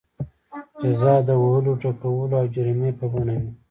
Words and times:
جزا 0.81 1.13
د 1.27 1.29
وهلو 1.41 1.73
ټکولو 1.83 2.33
او 2.41 2.47
جریمې 2.53 2.91
په 2.99 3.05
بڼه 3.11 3.33
وي. 3.41 3.49